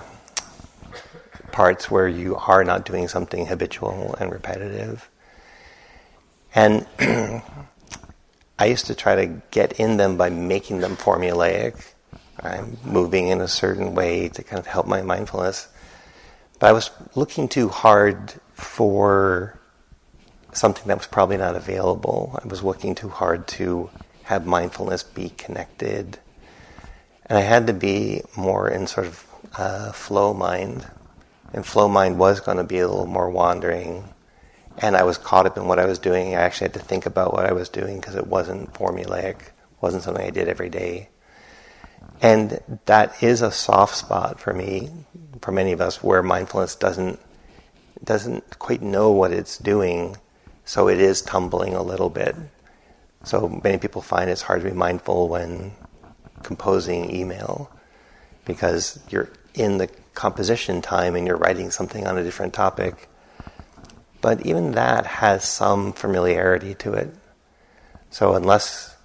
[1.52, 5.08] parts where you are not doing something habitual and repetitive.
[6.54, 6.86] And
[8.58, 11.92] I used to try to get in them by making them formulaic.
[12.40, 15.68] I'm moving in a certain way to kind of help my mindfulness.
[16.58, 19.58] But I was looking too hard for
[20.52, 22.38] something that was probably not available.
[22.42, 23.90] I was looking too hard to
[24.24, 26.18] have mindfulness be connected.
[27.26, 29.26] And I had to be more in sort of
[29.56, 30.86] uh, flow mind.
[31.52, 34.14] And flow mind was going to be a little more wandering
[34.78, 36.34] and I was caught up in what I was doing.
[36.34, 39.36] I actually had to think about what I was doing because it wasn't formulaic
[39.80, 41.08] wasn't something I did every day.
[42.20, 44.90] And that is a soft spot for me,
[45.40, 47.18] for many of us, where mindfulness doesn't
[48.02, 50.16] doesn't quite know what it's doing,
[50.64, 52.34] so it is tumbling a little bit.
[53.24, 55.72] So many people find it's hard to be mindful when
[56.42, 57.70] composing email
[58.46, 63.08] because you're in the composition time and you're writing something on a different topic.
[64.20, 67.14] But even that has some familiarity to it.
[68.10, 68.96] So unless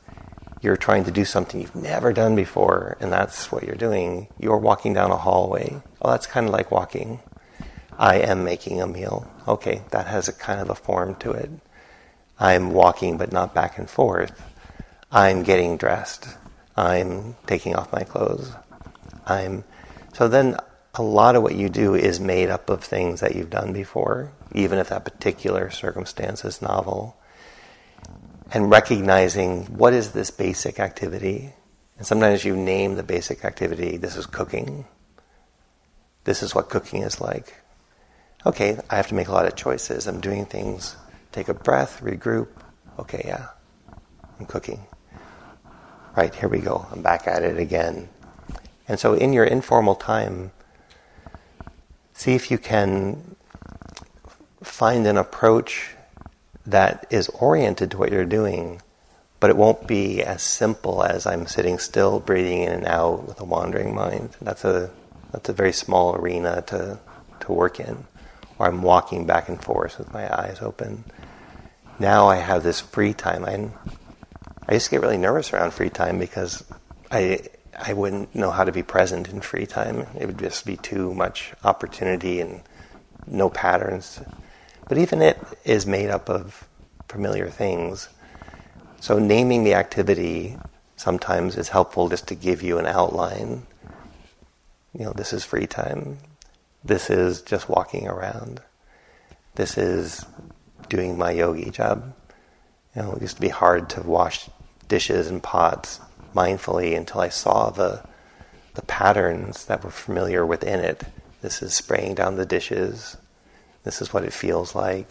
[0.62, 4.58] you're trying to do something you've never done before and that's what you're doing, you're
[4.58, 5.82] walking down a hallway.
[6.02, 7.20] Oh, that's kind of like walking.
[7.98, 9.32] I am making a meal.
[9.48, 11.50] Okay, that has a kind of a form to it.
[12.40, 14.42] I'm walking but not back and forth.
[15.12, 16.28] I'm getting dressed.
[16.76, 18.52] I'm taking off my clothes.
[19.26, 19.64] I'm
[20.14, 20.58] so then
[20.98, 24.32] a lot of what you do is made up of things that you've done before,
[24.54, 27.18] even if that particular circumstance is novel.
[28.52, 31.54] And recognizing what is this basic activity.
[31.98, 34.86] And sometimes you name the basic activity, this is cooking.
[36.24, 37.54] This is what cooking is like.
[38.46, 40.08] Okay, I have to make a lot of choices.
[40.08, 40.96] I'm doing things,
[41.32, 42.48] take a breath, regroup.
[43.00, 43.48] Okay, yeah,
[44.40, 44.86] I'm cooking.
[46.16, 46.88] Right, here we go.
[46.92, 48.08] I'm back at it again.
[48.88, 50.52] And so in your informal time,
[52.16, 53.36] see if you can
[54.64, 55.92] find an approach
[56.66, 58.82] that is oriented to what you're doing,
[59.40, 63.40] but it won't be as simple as I'm sitting still, breathing in and out with
[63.40, 64.36] a wandering mind.
[64.42, 64.90] That's a
[65.32, 66.98] that's a very small arena to
[67.42, 68.08] to work in.
[68.58, 71.04] Or I'm walking back and forth with my eyes open.
[72.00, 73.46] Now I have this free time.
[73.46, 73.70] I
[74.68, 76.64] I used to get really nervous around free time because
[77.12, 77.42] I
[77.78, 80.08] I wouldn't know how to be present in free time.
[80.18, 82.62] It would just be too much opportunity and
[83.28, 84.22] no patterns.
[84.88, 86.68] But even it is made up of
[87.08, 88.10] familiar things.
[89.02, 90.58] So naming the activity
[90.96, 93.66] sometimes is helpful just to give you an outline.
[94.98, 96.18] You know, this is free time.
[96.84, 98.62] This is just walking around.
[99.56, 100.26] This is
[100.88, 102.14] doing my yogi job.
[102.96, 104.50] You know, it used to be hard to wash
[104.88, 106.00] dishes and pots
[106.36, 108.04] mindfully until I saw the
[108.76, 111.04] the patterns that were familiar within it.
[111.42, 113.18] This is spraying down the dishes.
[113.84, 115.10] This is what it feels like.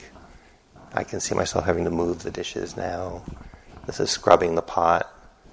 [0.92, 3.22] I can see myself having to move the dishes now.
[3.86, 5.10] This is scrubbing the pot.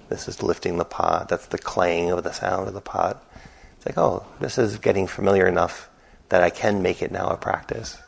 [0.08, 1.28] This is lifting the pot.
[1.28, 3.24] That's the clang of the sound of the pot.
[3.76, 5.88] It's like, oh, this is getting familiar enough
[6.28, 7.98] that I can make it now a practice.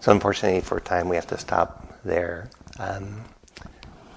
[0.00, 2.50] So, unfortunately, for time, we have to stop there.
[2.78, 3.24] Um,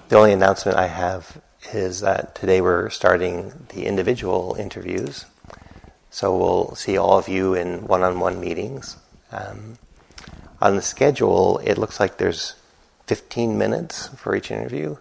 [0.08, 1.40] the only announcement I have
[1.72, 5.26] is that today we're starting the individual interviews.
[6.10, 8.96] So, we'll see all of you in one on one meetings.
[9.30, 9.78] Um,
[10.60, 12.54] on the schedule, it looks like there's
[13.06, 14.96] 15 minutes for each interview,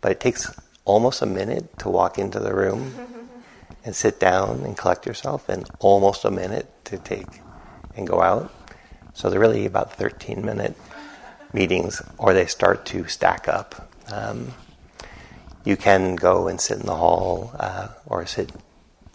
[0.00, 0.54] but it takes
[0.84, 2.94] almost a minute to walk into the room
[3.84, 7.40] and sit down and collect yourself, and almost a minute to take
[7.96, 8.52] and go out.
[9.14, 10.76] So they're really about 13 minute
[11.52, 13.90] meetings, or they start to stack up.
[14.10, 14.54] Um,
[15.64, 18.50] you can go and sit in the hall uh, or sit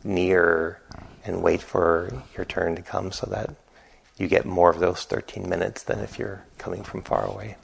[0.03, 0.81] near
[1.25, 3.55] and wait for your turn to come so that
[4.17, 7.57] you get more of those 13 minutes than if you're coming from far away.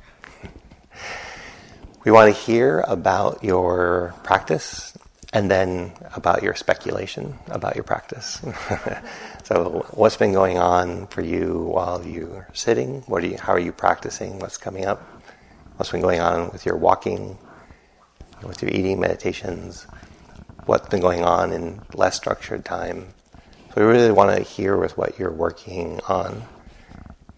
[2.04, 4.98] we want to hear about your practice
[5.34, 8.42] and then about your speculation about your practice.
[9.44, 13.02] so, what's been going on for you while you're sitting?
[13.08, 14.40] What are you, how are you practicing?
[14.40, 15.02] What's coming up?
[15.78, 17.38] What's been going on with your walking,
[18.44, 19.88] with your eating meditations?
[20.66, 23.14] What's been going on in less structured time?
[23.74, 26.44] So, we really want to hear with what you're working on.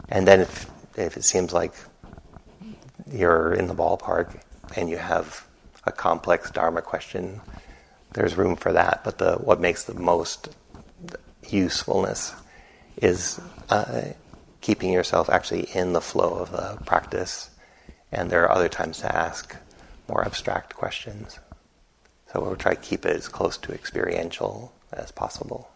[0.09, 1.73] And then, if, if it seems like
[3.11, 4.41] you're in the ballpark
[4.75, 5.45] and you have
[5.85, 7.39] a complex Dharma question,
[8.13, 9.01] there's room for that.
[9.03, 10.49] But the what makes the most
[11.49, 12.33] usefulness
[12.97, 13.39] is
[13.69, 14.03] uh,
[14.61, 17.49] keeping yourself actually in the flow of the practice.
[18.11, 19.55] And there are other times to ask
[20.07, 21.39] more abstract questions.
[22.31, 25.69] So we'll try to keep it as close to experiential as possible.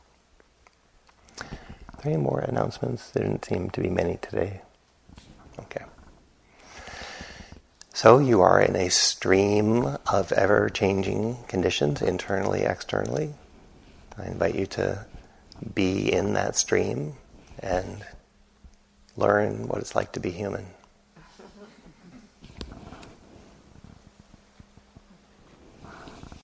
[1.41, 3.09] Are there any more announcements?
[3.11, 4.61] There didn't seem to be many today.
[5.59, 5.83] Okay.
[7.97, 13.33] So you are in a stream of ever changing conditions, internally, externally.
[14.15, 15.07] I invite you to
[15.73, 17.15] be in that stream
[17.57, 18.05] and
[19.15, 20.67] learn what it's like to be human.